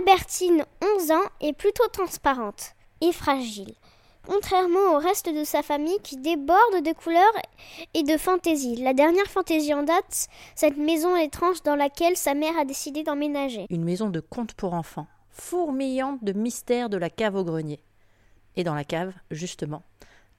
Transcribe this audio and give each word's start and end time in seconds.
Albertine, 0.00 0.64
11 0.98 1.10
ans, 1.10 1.28
est 1.42 1.52
plutôt 1.52 1.86
transparente 1.92 2.72
et 3.02 3.12
fragile, 3.12 3.74
contrairement 4.26 4.94
au 4.94 4.98
reste 4.98 5.28
de 5.28 5.44
sa 5.44 5.62
famille 5.62 5.98
qui 6.02 6.16
déborde 6.16 6.82
de 6.82 6.94
couleurs 6.94 7.34
et 7.92 8.02
de 8.02 8.16
fantaisie. 8.16 8.76
La 8.76 8.94
dernière 8.94 9.26
fantaisie 9.26 9.74
en 9.74 9.82
date, 9.82 10.28
cette 10.54 10.78
maison 10.78 11.16
étrange 11.16 11.62
dans 11.64 11.76
laquelle 11.76 12.16
sa 12.16 12.32
mère 12.32 12.58
a 12.58 12.64
décidé 12.64 13.02
d'emménager. 13.02 13.66
Une 13.68 13.84
maison 13.84 14.08
de 14.08 14.20
contes 14.20 14.54
pour 14.54 14.72
enfants, 14.72 15.06
fourmillante 15.28 16.24
de 16.24 16.32
mystères 16.32 16.88
de 16.88 16.96
la 16.96 17.10
cave 17.10 17.36
au 17.36 17.44
grenier. 17.44 17.80
Et 18.56 18.64
dans 18.64 18.74
la 18.74 18.84
cave, 18.84 19.12
justement, 19.30 19.82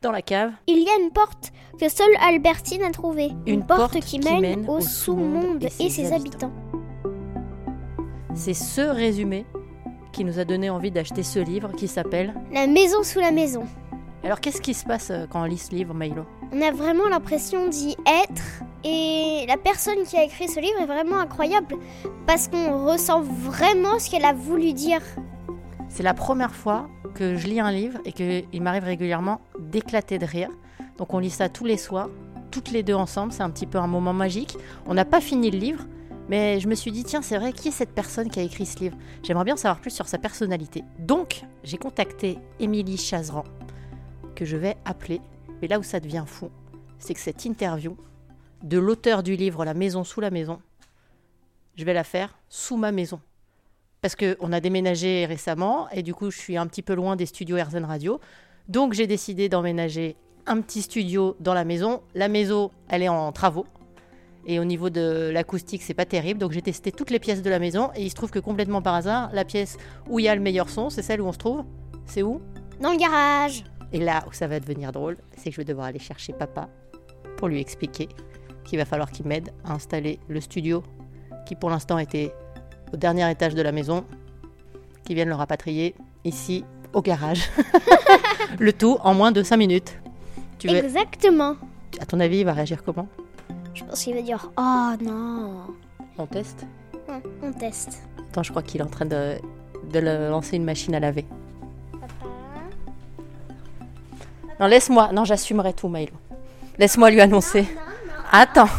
dans 0.02 0.12
la 0.12 0.24
cave, 0.24 0.54
Il 0.66 0.80
y 0.80 0.90
a 0.90 0.98
une 1.00 1.12
porte 1.12 1.52
que 1.80 1.88
seule 1.88 2.16
Albertine 2.20 2.82
a 2.82 2.90
trouvée. 2.90 3.30
Une 3.46 3.64
porte, 3.64 3.80
porte 3.80 4.00
qui, 4.00 4.20
qui 4.20 4.28
mène, 4.28 4.68
au 4.68 4.82
sous-monde 4.82 5.64
et, 5.64 5.68
et 5.68 5.70
ses, 5.70 5.90
ses 5.90 6.14
habitants. 6.14 6.52
C'est 8.34 8.54
ce 8.54 8.82
résumé 8.82 9.46
qui 10.12 10.24
nous 10.24 10.40
a 10.40 10.46
donné 10.46 10.70
envie 10.70 10.92
d'acheter 10.92 11.24
ce 11.24 11.40
livre 11.40 11.72
qui 11.74 11.88
s'appelle 11.88 12.34
La 12.52 12.68
maison 12.68 13.04
sous 13.04 13.20
la 13.20 13.32
maison. 13.32 13.64
Alors 14.24 14.40
qu'est-ce 14.40 14.62
qui 14.62 14.74
se 14.74 14.86
passe 14.86 15.10
euh, 15.10 15.26
quand 15.30 15.42
on 15.42 15.46
lit 15.46 15.58
ce 15.58 15.72
livre, 15.72 15.94
Milo? 15.94 16.26
On 16.52 16.62
a 16.62 16.72
vraiment 16.72 17.08
l'impression 17.08 17.70
d'y 17.70 17.96
être. 18.06 18.64
Et 18.84 19.46
la 19.48 19.58
personne 19.58 20.04
qui 20.06 20.18
a 20.18 20.24
écrit 20.24 20.48
ce 20.48 20.60
livre 20.60 20.82
est 20.82 20.86
vraiment 20.86 21.20
incroyable 21.20 21.76
parce 22.26 22.48
qu'on 22.48 22.86
ressent 22.86 23.22
vraiment 23.22 24.00
ce 24.00 24.10
qu'elle 24.10 24.26
a 24.26 24.34
voulu 24.34 24.74
dire. 24.74 25.02
C'est 25.90 26.04
la 26.04 26.14
première 26.14 26.56
fois 26.56 26.88
que 27.14 27.36
je 27.36 27.48
lis 27.48 27.60
un 27.60 27.72
livre 27.72 28.00
et 28.06 28.12
qu'il 28.12 28.62
m'arrive 28.62 28.84
régulièrement 28.84 29.42
d'éclater 29.60 30.18
de 30.18 30.26
rire. 30.26 30.50
Donc 30.98 31.14
on 31.14 31.20
lit 31.20 31.30
ça 31.30 31.50
tous 31.50 31.66
les 31.66 31.78
soirs, 31.78 32.10
toutes 32.50 32.72
les 32.72 32.84
deux 32.84 32.94
ensemble, 32.94 33.32
c'est 33.32 33.44
un 33.44 33.50
petit 33.50 33.68
peu 33.68 33.78
un 33.78 33.88
moment 33.88 34.14
magique. 34.14 34.58
On 34.88 34.94
n'a 34.94 35.06
pas 35.06 35.22
fini 35.22 35.52
le 35.52 35.58
livre, 35.58 35.84
mais 36.32 36.62
je 36.62 36.70
me 36.70 36.76
suis 36.76 36.94
dit, 36.94 37.04
tiens, 37.04 37.22
c'est 37.22 37.38
vrai, 37.38 37.52
qui 37.52 37.68
est 37.68 37.72
cette 37.72 37.94
personne 37.94 38.30
qui 38.30 38.40
a 38.40 38.44
écrit 38.44 38.66
ce 38.66 38.80
livre? 38.80 38.98
J'aimerais 39.22 39.44
bien 39.44 39.56
en 39.56 39.58
savoir 39.58 39.82
plus 39.82 39.92
sur 39.92 40.08
sa 40.08 40.18
personnalité. 40.18 40.86
Donc 40.98 41.44
j'ai 41.66 41.76
contacté 41.76 42.38
Émilie 42.58 42.96
Chazeran, 42.96 43.44
que 44.34 44.46
je 44.46 44.56
vais 44.56 44.78
appeler. 44.86 45.20
Mais 45.62 45.68
là 45.68 45.78
où 45.78 45.84
ça 45.84 46.00
devient 46.00 46.24
fou, 46.26 46.50
c'est 47.00 47.14
que 47.14 47.20
cette 47.20 47.44
interview 47.44 47.98
de 48.64 48.80
l'auteur 48.80 49.24
du 49.24 49.36
livre 49.36 49.66
La 49.66 49.74
maison 49.74 50.06
sous 50.06 50.22
la 50.22 50.32
maison, 50.32 50.62
je 51.76 51.84
vais 51.84 51.94
la 51.94 52.06
faire 52.06 52.40
sous 52.48 52.78
ma 52.78 52.94
maison 52.94 53.20
parce 54.00 54.16
qu'on 54.16 54.54
a 54.54 54.62
déménagé 54.62 55.26
récemment 55.26 55.90
et 55.90 56.02
du 56.02 56.14
coup 56.14 56.32
je 56.32 56.38
suis 56.38 56.56
un 56.56 56.66
petit 56.66 56.82
peu 56.82 56.94
loin 56.94 57.18
des 57.18 57.26
studios 57.26 57.58
RZN 57.58 57.84
Radio. 57.84 58.22
Donc 58.70 58.94
j'ai 58.94 59.06
décidé 59.06 59.50
d'emménager 59.50 60.16
un 60.46 60.62
petit 60.62 60.82
studio 60.82 61.36
dans 61.42 61.54
la 61.54 61.66
maison. 61.66 62.02
La 62.16 62.30
maison, 62.30 62.72
elle 62.88 63.04
est 63.04 63.10
en 63.10 63.34
travaux. 63.34 63.66
Et 64.46 64.60
au 64.60 64.66
niveau 64.66 64.90
de 64.90 65.30
l'acoustique, 65.32 65.84
c'est 65.84 65.94
pas 65.94 66.06
terrible. 66.06 66.40
Donc 66.40 66.52
j'ai 66.52 66.62
testé 66.62 66.92
toutes 66.92 67.12
les 67.12 67.20
pièces 67.20 67.42
de 67.42 67.50
la 67.50 67.60
maison 67.60 67.92
et 67.96 68.04
il 68.04 68.10
se 68.10 68.16
trouve 68.16 68.32
que 68.32 68.40
complètement 68.40 68.82
par 68.82 68.96
hasard, 68.96 69.30
la 69.34 69.46
pièce 69.46 69.78
où 70.10 70.20
il 70.20 70.26
y 70.26 70.28
a 70.28 70.36
le 70.36 70.42
meilleur 70.42 70.70
son, 70.70 70.90
c'est 70.90 71.02
celle 71.02 71.22
où 71.22 71.26
on 71.26 71.32
se 71.32 71.38
trouve. 71.38 71.64
C'est 72.06 72.24
où? 72.24 72.42
Dans 72.80 72.92
le 72.92 72.98
garage. 72.98 73.64
Et 73.94 74.00
là 74.00 74.24
où 74.28 74.34
ça 74.34 74.48
va 74.48 74.60
devenir 74.60 74.92
drôle, 74.92 75.18
c'est 75.38 75.50
que 75.50 75.56
je 75.56 75.58
vais 75.58 75.66
devoir 75.66 75.88
aller 75.88 76.00
chercher 76.00 76.34
papa 76.34 76.70
pour 77.38 77.48
lui 77.48 77.60
expliquer 77.60 78.10
qu'il 78.64 78.80
va 78.80 78.86
falloir 78.86 79.12
qu'il 79.12 79.28
m'aide 79.28 79.52
à 79.64 79.74
installer 79.74 80.20
le 80.28 80.40
studio 80.42 80.84
qui 81.46 81.56
pour 81.56 81.70
l'instant 81.70 81.98
était 81.98 82.34
au 82.94 82.98
dernier 82.98 83.30
étage 83.30 83.56
de 83.56 83.62
la 83.62 83.72
maison, 83.72 84.06
qui 85.04 85.16
viennent 85.16 85.30
le 85.30 85.36
rapatrier 85.36 85.96
ici 86.24 86.64
au 86.94 87.02
garage. 87.02 87.50
le 88.60 88.74
tout 88.74 88.98
en 89.04 89.14
moins 89.14 89.32
de 89.32 89.44
5 89.44 89.58
minutes. 89.58 89.98
Tu 90.60 90.68
veux... 90.68 90.76
Exactement. 90.76 91.56
À 92.00 92.06
ton 92.06 92.20
avis, 92.20 92.40
il 92.40 92.46
va 92.46 92.54
réagir 92.54 92.84
comment? 92.84 93.08
Je 93.82 93.86
pense 93.86 94.04
qu'il 94.04 94.16
va 94.16 94.22
dire 94.22 94.50
Oh 94.58 94.92
non. 95.02 95.66
On 96.18 96.26
teste 96.26 96.66
On 97.44 97.52
teste. 97.54 98.02
Attends, 98.30 98.44
je 98.44 98.52
crois 98.52 98.62
qu'il 98.64 98.80
est 98.82 98.84
en 98.84 98.88
train 98.90 99.06
de, 99.06 99.38
de 99.92 100.00
le- 100.00 100.30
lancer 100.30 100.56
une 100.56 100.64
machine 100.64 100.96
à 100.96 101.00
laver. 101.00 101.26
Non, 104.60 104.68
laisse-moi. 104.68 105.12
Non, 105.12 105.26
j'assumerai 105.26 105.74
tout, 105.74 105.88
Maïlo. 105.88 106.14
Laisse-moi 106.78 107.10
lui 107.10 107.20
annoncer. 107.22 107.68
Attends. 108.32 108.70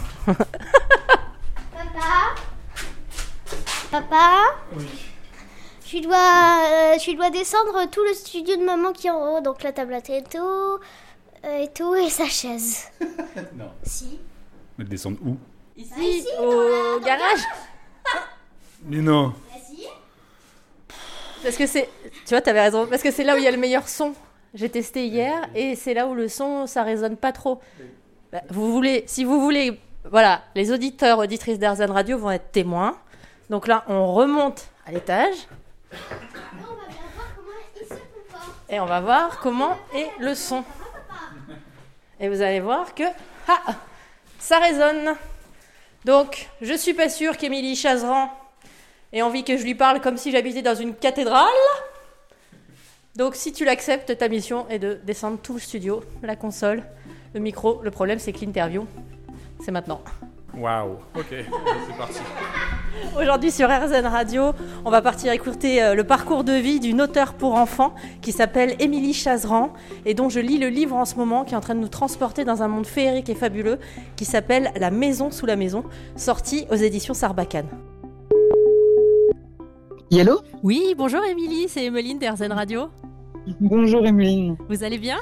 Papa 3.91 4.39
Tu 5.85 6.01
dois, 6.01 6.59
euh, 6.73 6.97
tu 6.99 7.15
dois 7.15 7.29
descendre 7.31 7.85
tout 7.91 8.03
le 8.09 8.15
studio 8.15 8.57
de 8.57 8.65
maman 8.65 8.93
qui 8.93 9.09
est 9.09 9.11
en 9.11 9.37
haut, 9.37 9.41
donc 9.43 9.63
la 9.63 9.73
tablette 9.73 10.09
et 10.09 10.23
tout, 10.23 10.39
euh, 11.45 11.59
et 11.65 11.69
tout, 11.75 11.95
et 11.95 12.09
sa 12.09 12.27
chaise. 12.27 12.87
Non. 13.55 13.71
Si. 13.83 14.19
Descendre 14.89 15.19
où 15.25 15.37
Ici, 15.77 16.27
au 16.39 17.01
garage. 17.01 17.41
Mais 18.85 18.99
non. 18.99 19.33
Parce 21.43 21.57
que 21.57 21.67
c'est. 21.67 21.89
Tu 22.27 22.31
vois, 22.31 22.41
t'avais 22.41 22.61
raison. 22.61 22.87
Parce 22.87 23.03
que 23.03 23.11
c'est 23.11 23.25
là 23.25 23.35
où 23.35 23.39
il 23.39 23.45
y 23.45 23.49
a 23.49 23.51
le 23.51 23.57
meilleur 23.57 23.89
son. 23.89 24.15
J'ai 24.55 24.69
testé 24.69 25.07
hier 25.07 25.49
et 25.55 25.77
c'est 25.77 25.95
là 25.95 26.07
où 26.07 26.15
le 26.15 26.29
son, 26.29 26.67
ça 26.67 26.83
résonne 26.83 27.17
pas 27.17 27.33
trop. 27.33 27.61
Bah, 28.31 28.43
vous 28.51 28.71
voulez, 28.71 29.05
si 29.07 29.25
vous 29.25 29.41
voulez, 29.41 29.81
voilà, 30.11 30.43
les 30.55 30.71
auditeurs, 30.71 31.19
auditrices 31.19 31.59
d'Arzan 31.59 31.93
Radio 31.93 32.19
vont 32.19 32.31
être 32.31 32.53
témoins. 32.53 32.99
Donc 33.49 33.67
là, 33.67 33.85
on 33.89 34.13
remonte 34.13 34.69
à 34.87 34.93
l'étage 34.93 35.49
et 38.69 38.79
on 38.79 38.87
va 38.87 39.01
voir 39.01 39.41
comment 39.41 39.77
est 39.95 40.09
le 40.21 40.35
son. 40.35 40.65
Et 42.21 42.29
vous 42.29 42.43
allez 42.43 42.61
voir 42.61 42.95
que 42.95 43.05
ah, 43.49 43.75
ça 44.43 44.59
résonne. 44.59 45.15
Donc, 46.05 46.49
je 46.61 46.75
suis 46.75 46.95
pas 46.95 47.09
sûre 47.09 47.37
qu'Émilie 47.37 47.77
Chazeran 47.77 48.29
ait 49.13 49.23
envie 49.23 49.45
que 49.45 49.57
je 49.57 49.63
lui 49.63 49.77
parle 49.77 50.01
comme 50.01 50.17
si 50.17 50.33
j'habitais 50.33 50.63
dans 50.63 50.75
une 50.75 50.95
cathédrale. 50.95 51.47
Donc, 53.15 53.37
si 53.37 53.53
tu 53.53 53.65
l'acceptes, 53.65 54.19
ta 54.19 54.29
mission 54.29 54.69
est 54.69 54.81
de 54.81 54.95
descendre 55.05 55.39
tout 55.41 55.55
le 55.55 55.61
studio, 55.61 56.03
la 56.23 56.35
console, 56.35 56.83
le 57.35 57.41
micro. 57.41 57.81
Le 57.83 57.91
problème, 57.91 58.19
c'est 58.19 58.33
que 58.33 58.45
l'interview, 58.45 58.87
c'est 59.65 59.71
maintenant. 59.71 60.03
Waouh. 60.55 60.99
Ok, 61.15 61.27
c'est 61.31 61.97
parti. 61.97 62.21
Aujourd'hui 63.21 63.51
sur 63.51 63.69
RZN 63.69 64.07
Radio, 64.07 64.53
on 64.85 64.91
va 64.91 65.03
partir 65.03 65.33
écouter 65.33 65.83
euh, 65.83 65.95
le 65.95 66.05
parcours 66.05 66.45
de 66.45 66.53
vie 66.53 66.81
d'une 66.81 67.01
auteure 67.01 67.35
pour 67.35 67.55
enfants 67.55 67.95
qui 68.21 68.33
s'appelle 68.33 68.77
Émilie 68.81 69.15
Chazeran 69.15 69.73
et 70.05 70.15
dont 70.15 70.29
je 70.29 70.41
lis 70.41 70.59
le 70.59 70.69
livre 70.69 70.97
en 70.97 71.05
ce 71.05 71.17
moment 71.17 71.45
qui 71.45 71.55
est 71.55 71.57
en 71.57 71.61
train 71.61 71.75
de 71.75 71.81
nous 71.81 71.89
transporter 71.89 72.45
dans 72.45 72.63
un 72.63 72.69
monde 72.69 72.87
féerique 72.87 73.29
et 73.29 73.35
fabuleux 73.35 73.79
qui 74.17 74.25
s'appelle 74.25 74.73
La 74.77 74.91
maison 74.91 75.31
sous 75.31 75.47
la 75.47 75.57
maison, 75.57 75.85
sorti 76.17 76.67
aux 76.71 76.77
éditions 76.77 77.15
Sarbacane. 77.15 77.69
Yellow 80.11 80.41
Oui, 80.63 80.95
bonjour 80.97 81.25
Émilie, 81.25 81.69
c'est 81.69 81.85
Emeline 81.85 82.19
d'RZN 82.19 82.53
Radio. 82.53 82.89
Bonjour 83.61 84.07
Emeline. 84.07 84.57
Vous 84.69 84.85
allez 84.85 84.99
bien? 84.99 85.19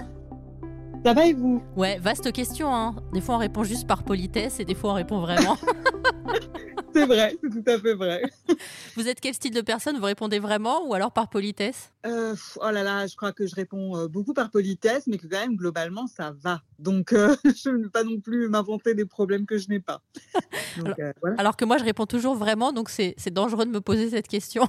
Ça 1.04 1.14
va 1.14 1.26
et 1.26 1.32
vous? 1.32 1.62
Ouais, 1.76 1.98
vaste 1.98 2.30
question. 2.32 2.74
Hein. 2.74 2.96
Des 3.14 3.20
fois 3.20 3.36
on 3.36 3.38
répond 3.38 3.62
juste 3.62 3.86
par 3.86 4.02
politesse 4.02 4.60
et 4.60 4.64
des 4.64 4.74
fois 4.74 4.90
on 4.90 4.94
répond 4.94 5.20
vraiment. 5.20 5.56
C'est 6.92 7.06
vrai, 7.06 7.36
c'est 7.42 7.50
tout 7.50 7.70
à 7.70 7.78
fait 7.78 7.94
vrai. 7.94 8.22
Vous 8.96 9.08
êtes 9.08 9.20
quel 9.20 9.34
style 9.34 9.54
de 9.54 9.60
personne? 9.60 9.98
Vous 9.98 10.04
répondez 10.04 10.38
vraiment 10.38 10.86
ou 10.86 10.94
alors 10.94 11.12
par 11.12 11.28
politesse? 11.28 11.92
Euh, 12.06 12.34
oh 12.56 12.70
là 12.70 12.82
là, 12.82 13.06
je 13.06 13.16
crois 13.16 13.32
que 13.32 13.46
je 13.46 13.54
réponds 13.54 13.96
euh, 13.96 14.08
beaucoup 14.08 14.34
par 14.34 14.50
politesse, 14.50 15.06
mais 15.06 15.18
que 15.18 15.26
quand 15.26 15.38
même, 15.38 15.56
globalement, 15.56 16.06
ça 16.06 16.32
va. 16.42 16.62
Donc, 16.78 17.12
euh, 17.12 17.36
je 17.44 17.70
ne 17.70 17.84
vais 17.84 17.90
pas 17.90 18.02
non 18.02 18.18
plus 18.20 18.48
m'inventer 18.48 18.94
des 18.94 19.04
problèmes 19.04 19.46
que 19.46 19.58
je 19.58 19.68
n'ai 19.68 19.80
pas. 19.80 20.02
Donc, 20.78 20.98
euh, 20.98 21.12
voilà. 21.20 21.36
Alors 21.38 21.56
que 21.56 21.64
moi 21.64 21.78
je 21.78 21.84
réponds 21.84 22.06
toujours 22.06 22.34
vraiment, 22.34 22.72
donc 22.72 22.90
c'est 22.90 23.14
dangereux 23.30 23.66
de 23.66 23.70
me 23.70 23.80
poser 23.80 24.10
cette 24.10 24.28
question. 24.28 24.68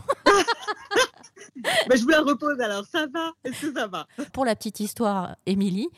Bah, 1.88 1.96
je 1.96 2.02
vous 2.02 2.10
la 2.10 2.22
repose 2.22 2.60
alors. 2.60 2.86
Ça 2.86 3.06
va? 3.14 3.32
Est-ce 3.44 3.68
que 3.68 3.74
ça 3.74 3.88
va? 3.88 4.08
Pour 4.34 4.46
la 4.46 4.56
petite 4.56 4.80
histoire, 4.80 5.36
Émilie, 5.46 5.90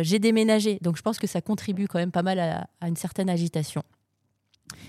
j'ai 0.00 0.18
déménagé, 0.18 0.78
donc 0.82 0.96
je 0.96 1.02
pense 1.02 1.18
que 1.18 1.26
ça 1.26 1.40
contribue 1.40 1.88
quand 1.88 1.98
même 1.98 2.12
pas 2.12 2.22
mal 2.22 2.38
à, 2.38 2.66
à 2.80 2.88
une 2.88 2.96
certaine 2.96 3.30
agitation. 3.30 3.82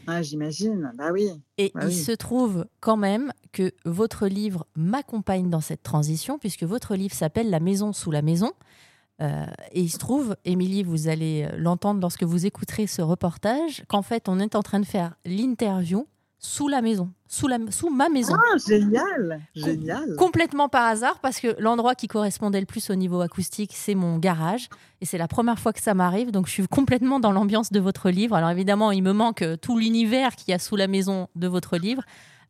Ah, 0.07 0.21
J'imagine. 0.21 0.91
Bah 0.97 1.11
oui. 1.11 1.29
Et 1.57 1.71
Bah 1.73 1.81
il 1.83 1.87
oui. 1.89 1.93
se 1.93 2.11
trouve 2.11 2.65
quand 2.79 2.97
même 2.97 3.31
que 3.51 3.71
votre 3.85 4.27
livre 4.27 4.67
m'accompagne 4.75 5.49
dans 5.49 5.61
cette 5.61 5.83
transition, 5.83 6.37
puisque 6.37 6.63
votre 6.63 6.95
livre 6.95 7.13
s'appelle 7.13 7.49
La 7.49 7.59
maison 7.59 7.93
sous 7.93 8.11
la 8.11 8.21
maison. 8.21 8.51
Euh, 9.21 9.45
et 9.73 9.81
il 9.81 9.89
se 9.89 9.97
trouve, 9.97 10.35
Émilie, 10.45 10.83
vous 10.83 11.07
allez 11.09 11.43
euh, 11.51 11.57
l'entendre 11.57 11.99
lorsque 11.99 12.23
vous 12.23 12.45
écouterez 12.45 12.87
ce 12.87 13.01
reportage, 13.01 13.83
qu'en 13.89 14.01
fait, 14.01 14.29
on 14.29 14.39
est 14.39 14.55
en 14.55 14.63
train 14.63 14.79
de 14.79 14.85
faire 14.85 15.15
l'interview 15.25 16.07
sous 16.39 16.69
la 16.69 16.81
maison, 16.81 17.11
sous, 17.27 17.47
la, 17.47 17.57
sous 17.69 17.89
ma 17.89 18.07
maison. 18.07 18.33
Ah, 18.35 18.57
génial 18.65 19.41
Génial 19.53 20.15
Complètement 20.17 20.69
par 20.69 20.85
hasard, 20.85 21.19
parce 21.19 21.39
que 21.39 21.55
l'endroit 21.59 21.95
qui 21.95 22.07
correspondait 22.07 22.61
le 22.61 22.65
plus 22.65 22.89
au 22.89 22.95
niveau 22.95 23.19
acoustique, 23.19 23.71
c'est 23.75 23.93
mon 23.93 24.17
garage. 24.17 24.69
Et 25.01 25.05
c'est 25.05 25.17
la 25.17 25.27
première 25.27 25.59
fois 25.59 25.73
que 25.73 25.81
ça 25.81 25.93
m'arrive, 25.93 26.31
donc 26.31 26.47
je 26.47 26.53
suis 26.53 26.67
complètement 26.67 27.19
dans 27.19 27.33
l'ambiance 27.33 27.71
de 27.71 27.79
votre 27.79 28.09
livre. 28.09 28.35
Alors 28.35 28.49
évidemment, 28.49 28.91
il 28.91 29.03
me 29.03 29.11
manque 29.11 29.41
euh, 29.41 29.57
tout 29.57 29.77
l'univers 29.77 30.35
qu'il 30.35 30.51
y 30.51 30.55
a 30.55 30.59
sous 30.59 30.77
la 30.77 30.87
maison 30.87 31.27
de 31.35 31.47
votre 31.47 31.77
livre. 31.77 32.03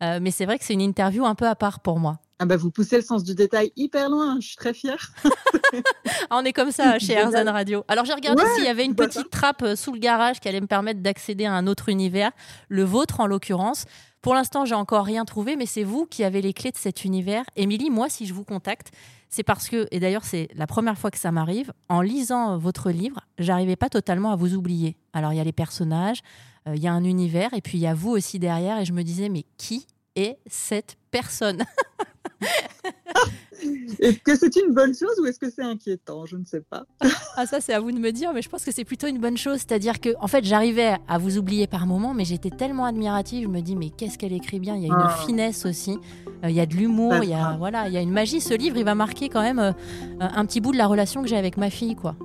Euh, 0.04 0.20
mais 0.22 0.32
c'est 0.32 0.46
vrai 0.46 0.60
que 0.60 0.66
c'est 0.66 0.74
une 0.74 0.82
interview 0.82 1.26
un 1.26 1.36
peu 1.36 1.48
à 1.48 1.56
part 1.56 1.80
pour 1.80 2.00
moi. 2.00 2.20
Ah 2.42 2.46
bah, 2.46 2.56
vous 2.56 2.72
poussez 2.72 2.96
le 2.96 3.02
sens 3.02 3.24
du 3.24 3.36
détail 3.36 3.72
hyper 3.76 4.10
loin. 4.10 4.38
Je 4.40 4.48
suis 4.48 4.56
très 4.56 4.74
fière. 4.74 5.12
On 6.32 6.44
est 6.46 6.54
comme 6.54 6.72
ça 6.72 6.98
chez. 7.00 7.14
Erzan 7.14 7.52
Radio. 7.52 7.84
Alors 7.88 8.06
j'ai 8.06 8.14
regardé 8.14 8.42
Ouais, 8.42 8.50
s'il 8.56 8.64
y 8.64 8.70
avait 8.70 8.86
une 8.86 8.94
voilà. 8.94 9.10
petite 9.12 9.30
trappe 9.30 9.62
euh, 9.64 9.76
sous 9.76 9.92
le 9.92 10.00
garage 10.00 10.40
qui 10.40 10.48
allait 10.48 10.62
me 10.62 10.68
permettre 10.68 11.02
d'accéder 11.02 11.46
à 11.46 11.54
un 11.54 11.68
autre 11.68 11.90
univers, 11.90 12.32
le 12.70 12.84
vôtre 12.84 13.20
en 13.20 13.28
l'occurrence. 13.28 13.86
Pour 14.22 14.34
l'instant, 14.34 14.66
j'ai 14.66 14.76
encore 14.76 15.06
rien 15.06 15.26
trouvé, 15.26 15.56
mais 15.56 15.66
c'est 15.66 15.84
vous 15.84 16.06
qui 16.06 16.24
avez 16.24 16.42
les 16.42 16.54
clés 16.54 16.72
de 16.72 16.78
cet 16.78 17.06
univers. 17.06 17.44
Émilie, 17.56 17.90
moi, 17.90 18.10
si 18.10 18.26
je 18.26 18.34
vous 18.34 18.44
contacte, 18.44 18.92
c'est 19.30 19.44
parce 19.44 19.70
que, 19.70 19.88
et 19.92 20.00
d'ailleurs, 20.00 20.26
c'est 20.26 20.50
la 20.56 20.68
première 20.68 20.98
fois 20.98 21.10
que 21.12 21.18
ça 21.18 21.32
m'arrive, 21.32 21.72
en 21.88 22.02
lisant 22.02 22.58
votre 22.58 22.90
livre, 22.92 23.22
j'arrivais 23.38 23.78
pas 23.78 23.88
totalement 23.90 24.32
à 24.32 24.36
vous 24.36 24.56
oublier. 24.56 24.98
Alors, 25.14 25.32
il 25.32 25.38
y 25.38 25.40
a 25.40 25.44
les 25.46 25.54
personnages, 25.54 26.20
euh, 26.68 26.76
il 26.76 26.82
y 26.82 26.88
a 26.88 26.92
un 26.92 27.06
univers, 27.06 27.54
et 27.54 27.62
puis 27.62 27.78
il 27.78 27.82
y 27.82 27.88
a 27.88 27.94
vous 27.94 28.10
aussi 28.10 28.40
derrière, 28.40 28.78
et 28.80 28.84
je 28.86 28.92
me 28.92 29.04
disais, 29.04 29.30
mais 29.30 29.46
qui 29.58 29.88
est 30.18 30.38
cette 30.48 30.98
personne? 31.12 31.64
Est-ce 34.00 34.20
que 34.20 34.36
c'est 34.38 34.56
une 34.56 34.74
bonne 34.74 34.94
chose 34.96 35.20
ou 35.22 35.26
est-ce 35.26 35.40
que 35.40 35.50
c'est 35.50 35.64
inquiétant? 35.64 36.26
Je 36.26 36.38
ne 36.38 36.46
sais 36.46 36.62
pas. 36.62 36.86
ah 37.36 37.46
ça 37.46 37.60
c'est 37.60 37.74
à 37.74 37.82
vous 37.82 37.92
de 37.92 38.00
me 38.00 38.12
dire, 38.12 38.32
mais 38.34 38.42
je 38.42 38.48
pense 38.48 38.64
que 38.64 38.72
c'est 38.72 38.86
plutôt 38.86 39.08
une 39.08 39.20
bonne 39.20 39.36
chose. 39.36 39.58
C'est-à-dire 39.58 40.00
que 40.00 40.10
en 40.22 40.28
fait 40.28 40.46
j'arrivais 40.46 40.96
à 41.10 41.18
vous 41.18 41.38
oublier 41.38 41.68
par 41.68 41.86
moments, 41.86 42.14
mais 42.14 42.24
j'étais 42.24 42.52
tellement 42.52 42.86
admirative. 42.86 43.44
Je 43.44 43.48
me 43.50 43.60
dis 43.60 43.76
mais 43.76 43.90
qu'est-ce 43.90 44.18
qu'elle 44.18 44.32
écrit 44.32 44.60
bien? 44.60 44.76
Il 44.76 44.84
y 44.84 44.86
a 44.86 44.88
une 44.88 44.94
Ah. 44.98 45.18
finesse 45.26 45.66
aussi. 45.66 45.98
Euh, 46.46 46.50
il 46.50 46.56
y 46.56 46.62
a 46.62 46.66
de 46.66 46.74
l'humour. 46.76 47.16
Il 47.22 47.30
y 47.30 47.34
a 47.34 47.58
voilà, 47.58 47.88
il 47.88 47.94
y 47.94 47.98
a 47.98 48.02
une 48.02 48.12
magie. 48.12 48.40
Ce 48.40 48.54
livre 48.54 48.78
il 48.78 48.86
va 48.86 48.96
marquer 48.96 49.28
quand 49.28 49.42
même 49.42 49.60
euh, 49.60 49.74
un 50.20 50.46
petit 50.46 50.62
bout 50.62 50.72
de 50.72 50.78
la 50.78 50.88
relation 50.88 51.22
que 51.22 51.28
j'ai 51.28 51.38
avec 51.38 51.58
ma 51.58 51.70
fille 51.70 51.96
quoi. 51.96 52.16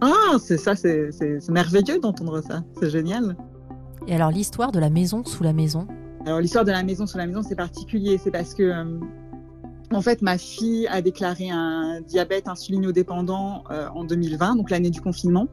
Ah, 0.00 0.38
c'est 0.42 0.56
ça, 0.56 0.74
c'est 0.76 1.10
merveilleux 1.50 1.98
d'entendre 2.00 2.40
ça. 2.42 2.62
C'est 2.80 2.88
génial. 2.88 3.36
Et 4.06 4.14
alors 4.14 4.30
l'histoire 4.30 4.72
de 4.72 4.78
la 4.80 4.88
maison 4.88 5.22
sous 5.26 5.42
la 5.42 5.52
maison? 5.52 5.86
Alors 6.26 6.40
l'histoire 6.40 6.64
de 6.64 6.70
la 6.70 6.82
maison 6.82 7.06
sur 7.06 7.18
la 7.18 7.26
maison, 7.26 7.42
c'est 7.42 7.56
particulier. 7.56 8.18
C'est 8.18 8.30
parce 8.30 8.54
que, 8.54 8.62
euh, 8.62 9.00
en 9.92 10.02
fait, 10.02 10.22
ma 10.22 10.38
fille 10.38 10.86
a 10.88 11.02
déclaré 11.02 11.50
un 11.50 12.00
diabète 12.02 12.46
insulinodépendant 12.48 13.64
euh, 13.70 13.88
en 13.94 14.04
2020, 14.04 14.56
donc 14.56 14.70
l'année 14.70 14.90
du 14.90 15.00
confinement. 15.00 15.48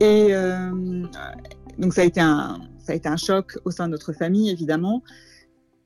Et 0.00 0.28
euh, 0.34 1.06
donc 1.78 1.94
ça 1.94 2.02
a 2.02 2.04
été 2.04 2.20
un 2.20 2.60
ça 2.86 2.92
a 2.92 2.94
été 2.94 3.08
un 3.08 3.16
choc 3.16 3.58
au 3.64 3.72
sein 3.72 3.86
de 3.86 3.92
notre 3.92 4.12
famille, 4.12 4.48
évidemment. 4.48 5.02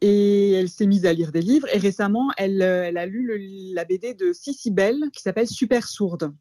Et 0.02 0.52
elle 0.52 0.68
s'est 0.68 0.86
mise 0.86 1.06
à 1.06 1.12
lire 1.12 1.32
des 1.32 1.40
livres. 1.40 1.66
Et 1.72 1.78
récemment, 1.78 2.28
elle, 2.36 2.60
euh, 2.60 2.84
elle 2.84 2.98
a 2.98 3.06
lu 3.06 3.72
la 3.74 3.84
BD 3.86 4.14
de 4.14 4.32
Cici 4.32 4.70
Bell 4.70 5.04
qui 5.12 5.22
s'appelle 5.22 5.46
Super 5.46 5.88
sourde. 5.88 6.32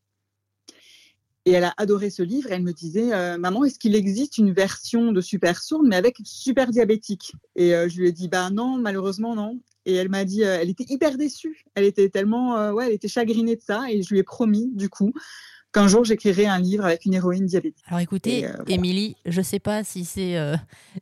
Et 1.49 1.53
elle 1.53 1.63
a 1.63 1.73
adoré 1.77 2.09
ce 2.09 2.21
livre. 2.21 2.51
Et 2.51 2.53
elle 2.53 2.63
me 2.63 2.73
disait, 2.73 3.13
euh, 3.13 3.37
maman, 3.37 3.65
est-ce 3.65 3.79
qu'il 3.79 3.95
existe 3.95 4.37
une 4.37 4.51
version 4.51 5.11
de 5.11 5.21
Super 5.21 5.61
sourde, 5.61 5.87
mais 5.87 5.95
avec 5.95 6.17
super 6.23 6.69
diabétique? 6.69 7.33
Et 7.55 7.73
euh, 7.73 7.89
je 7.89 7.99
lui 7.99 8.07
ai 8.07 8.11
dit, 8.11 8.27
bah 8.27 8.49
non, 8.49 8.77
malheureusement 8.77 9.35
non. 9.35 9.59
Et 9.85 9.95
elle 9.95 10.09
m'a 10.09 10.25
dit, 10.25 10.43
euh, 10.43 10.59
elle 10.61 10.69
était 10.69 10.85
hyper 10.87 11.17
déçue. 11.17 11.65
Elle 11.73 11.85
était 11.85 12.09
tellement, 12.09 12.71
ouais, 12.71 12.87
elle 12.87 12.93
était 12.93 13.07
chagrinée 13.07 13.55
de 13.55 13.61
ça. 13.61 13.89
Et 13.89 14.03
je 14.03 14.09
lui 14.13 14.19
ai 14.19 14.23
promis, 14.23 14.69
du 14.73 14.89
coup, 14.89 15.13
qu'un 15.71 15.87
jour 15.87 16.03
j'écrirai 16.03 16.47
un 16.47 16.59
livre 16.59 16.85
avec 16.85 17.05
une 17.05 17.13
héroïne 17.13 17.45
diabétique. 17.45 17.85
Alors 17.87 17.99
écoutez, 17.99 18.45
euh, 18.45 18.51
voilà. 18.51 18.71
Émilie, 18.71 19.15
je 19.25 19.41
sais 19.41 19.59
pas 19.59 19.83
si 19.83 20.05
c'est 20.05 20.37
euh, 20.37 20.55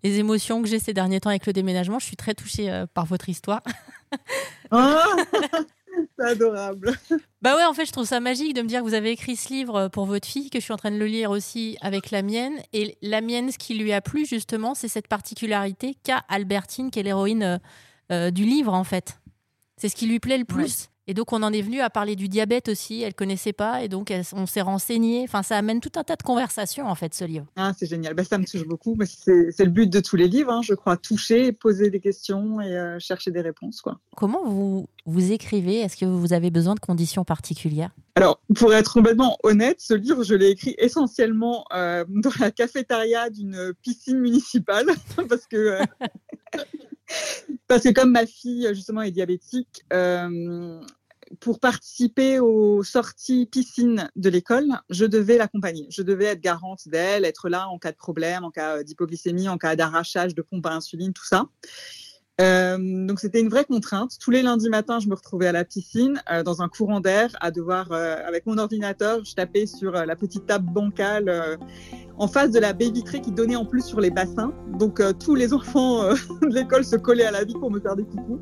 les 0.04 0.20
émotions 0.20 0.62
que 0.62 0.68
j'ai 0.68 0.80
ces 0.80 0.94
derniers 0.94 1.20
temps 1.20 1.30
avec 1.30 1.46
le 1.46 1.54
déménagement. 1.54 2.00
Je 2.00 2.06
suis 2.06 2.18
très 2.18 2.34
touchée 2.34 2.72
euh, 2.72 2.86
par 2.94 3.06
votre 3.06 3.30
histoire. 3.30 3.62
Ah 4.72 5.04
c'est 6.18 6.26
adorable. 6.26 6.98
Bah 7.42 7.56
ouais, 7.56 7.66
en 7.66 7.74
fait, 7.74 7.86
je 7.86 7.92
trouve 7.92 8.06
ça 8.06 8.20
magique 8.20 8.54
de 8.54 8.62
me 8.62 8.68
dire 8.68 8.80
que 8.80 8.86
vous 8.86 8.94
avez 8.94 9.12
écrit 9.12 9.36
ce 9.36 9.54
livre 9.54 9.90
pour 9.90 10.06
votre 10.06 10.28
fille, 10.28 10.50
que 10.50 10.60
je 10.60 10.64
suis 10.64 10.74
en 10.74 10.78
train 10.78 10.92
de 10.92 10.98
le 10.98 11.06
lire 11.06 11.30
aussi 11.30 11.78
avec 11.82 12.12
la 12.12 12.24
mienne. 12.24 12.56
Et 12.74 12.98
la 13.02 13.22
mienne, 13.22 13.52
ce 13.52 13.58
qui 13.58 13.76
lui 13.76 13.94
a 13.94 14.02
plu, 14.02 14.26
justement, 14.26 14.74
c'est 14.74 14.88
cette 14.88 15.08
particularité 15.08 15.96
qu'a 16.04 16.24
Albertine, 16.30 16.90
qui 16.90 17.00
est 17.00 17.04
l'héroïne 17.04 17.44
euh, 17.44 17.58
euh, 18.12 18.32
du 18.32 18.44
livre, 18.44 18.74
en 18.74 18.84
fait. 18.84 19.20
C'est 19.78 19.90
ce 19.90 19.96
qui 19.96 20.08
lui 20.08 20.20
plaît 20.20 20.40
le 20.40 20.46
plus. 20.46 20.90
Et 21.10 21.14
donc, 21.14 21.32
on 21.32 21.42
en 21.42 21.54
est 21.54 21.62
venu 21.62 21.80
à 21.80 21.90
parler 21.90 22.18
du 22.18 22.28
diabète 22.28 22.68
aussi. 22.68 23.02
Elle 23.02 23.14
connaissait 23.14 23.54
pas. 23.54 23.82
Et 23.84 23.88
donc, 23.88 24.14
on 24.34 24.46
s'est 24.46 24.62
renseigné. 24.62 25.24
Enfin, 25.24 25.42
ça 25.42 25.56
amène 25.56 25.80
tout 25.80 25.92
un 25.96 26.04
tas 26.04 26.18
de 26.18 26.24
conversations, 26.24 26.86
en 26.88 26.96
fait, 26.96 27.14
ce 27.14 27.24
livre. 27.24 27.46
Ah, 27.56 27.72
c'est 27.78 27.88
génial. 27.88 28.14
Bah, 28.14 28.26
ça 28.26 28.38
me 28.38 28.46
touche 28.46 28.68
beaucoup. 28.68 28.98
C'est 29.06 29.64
le 29.64 29.70
but 29.70 29.90
de 29.90 30.02
tous 30.02 30.18
les 30.18 30.28
livres, 30.28 30.52
hein, 30.52 30.62
je 30.62 30.74
crois. 30.74 30.98
Toucher, 30.98 31.54
poser 31.54 31.90
des 31.90 32.02
questions 32.02 32.60
et 32.60 32.76
euh, 32.76 33.00
chercher 33.00 33.32
des 33.32 33.42
réponses. 33.42 33.80
Quoi. 33.82 34.00
Comment 34.18 34.46
vous, 34.46 34.88
vous 35.06 35.32
écrivez? 35.32 35.80
Est-ce 35.80 35.96
que 35.96 36.06
vous 36.06 36.34
avez 36.34 36.52
besoin 36.52 36.76
de 36.76 36.82
conditions 36.82 37.24
particulières? 37.24 37.92
Alors, 38.16 38.42
pour 38.56 38.74
être 38.74 38.92
complètement 38.92 39.38
honnête, 39.44 39.80
ce 39.80 39.94
livre, 39.94 40.24
je 40.24 40.36
l'ai 40.36 40.50
écrit 40.50 40.76
essentiellement 40.78 41.66
euh, 41.74 42.04
dans 42.10 42.32
la 42.40 42.52
cafétéria 42.52 43.30
d'une 43.30 43.74
piscine 43.82 44.20
municipale, 44.20 44.88
parce 45.30 45.46
que 45.46 45.56
euh, 45.56 45.84
parce 47.68 47.84
que 47.84 47.90
comme 47.90 48.12
ma 48.12 48.26
fille 48.26 48.68
justement 48.74 49.02
est 49.02 49.12
diabétique, 49.12 49.84
euh, 49.94 50.80
pour 51.40 51.60
participer 51.60 52.40
aux 52.40 52.84
sorties 52.84 53.46
piscine 53.46 54.10
de 54.16 54.30
l'école, 54.30 54.80
je 54.90 55.06
devais 55.06 55.38
l'accompagner. 55.38 55.88
Je 55.90 56.02
devais 56.02 56.26
être 56.26 56.42
garante 56.42 56.88
d'elle, 56.88 57.26
être 57.26 57.50
là 57.50 57.68
en 57.68 57.80
cas 57.80 57.92
de 57.92 57.98
problème, 57.98 58.44
en 58.46 58.52
cas 58.52 58.84
d'hypoglycémie, 58.84 59.50
en 59.50 59.58
cas 59.58 59.76
d'arrachage 59.76 60.36
de 60.36 60.42
pompe 60.42 60.66
à 60.66 60.74
insuline, 60.74 61.14
tout 61.14 61.26
ça. 61.26 61.46
Euh, 62.40 62.78
donc 63.08 63.20
c'était 63.20 63.42
une 63.42 63.50
vraie 63.50 63.66
contrainte. 63.66 64.18
Tous 64.20 64.32
les 64.32 64.42
lundis 64.44 64.70
matins, 64.70 65.00
je 65.00 65.08
me 65.08 65.16
retrouvais 65.16 65.48
à 65.48 65.52
la 65.52 65.66
piscine 65.66 66.22
euh, 66.32 66.44
dans 66.44 66.62
un 66.62 66.68
courant 66.68 67.00
d'air, 67.00 67.36
à 67.42 67.50
devoir 67.50 67.92
euh, 67.92 68.18
avec 68.28 68.46
mon 68.46 68.58
ordinateur, 68.58 69.26
je 69.26 69.34
tapais 69.34 69.66
sur 69.66 69.92
la 69.92 70.16
petite 70.16 70.46
table 70.46 70.72
bancale 70.72 71.58
en 72.18 72.28
face 72.28 72.52
de 72.52 72.60
la 72.60 72.74
baie 72.74 72.92
vitrée 72.92 73.22
qui 73.22 73.32
donnait 73.32 73.56
en 73.56 73.66
plus 73.66 73.84
sur 73.84 74.00
les 74.00 74.12
bassins. 74.12 74.54
Donc 74.78 75.02
tous 75.20 75.36
les 75.36 75.54
enfants 75.54 76.14
de 76.14 76.54
l'école 76.54 76.86
se 76.86 76.96
collaient 76.96 77.26
à 77.26 77.32
la 77.32 77.44
vie 77.44 77.56
pour 77.56 77.72
me 77.72 77.80
faire 77.80 77.96
des 77.96 78.04
coucous. 78.04 78.40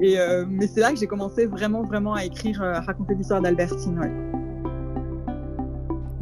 Et 0.00 0.16
mais 0.48 0.66
c'est 0.66 0.80
là 0.80 0.92
que 0.92 0.98
j'ai 0.98 1.06
commencé 1.06 1.46
vraiment 1.46 1.82
vraiment 1.82 2.14
à 2.14 2.24
écrire, 2.24 2.62
à 2.62 2.80
raconter 2.80 3.14
l'histoire 3.14 3.40
d'Albertine. 3.40 3.98
Ouais. 3.98 4.41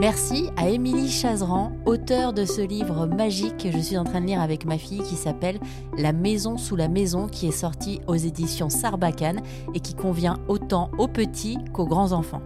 Merci 0.00 0.48
à 0.56 0.70
Émilie 0.70 1.10
Chazeran, 1.10 1.72
auteure 1.84 2.32
de 2.32 2.46
ce 2.46 2.62
livre 2.62 3.06
magique 3.06 3.58
que 3.58 3.70
je 3.70 3.76
suis 3.76 3.98
en 3.98 4.04
train 4.04 4.22
de 4.22 4.26
lire 4.28 4.40
avec 4.40 4.64
ma 4.64 4.78
fille 4.78 5.02
qui 5.02 5.14
s'appelle 5.14 5.60
La 5.98 6.14
maison 6.14 6.56
sous 6.56 6.74
la 6.74 6.88
maison 6.88 7.28
qui 7.28 7.48
est 7.48 7.50
sorti 7.50 8.00
aux 8.06 8.14
éditions 8.14 8.70
Sarbacane 8.70 9.42
et 9.74 9.80
qui 9.80 9.94
convient 9.94 10.38
autant 10.48 10.90
aux 10.96 11.06
petits 11.06 11.58
qu'aux 11.74 11.86
grands 11.86 12.12
enfants. 12.12 12.40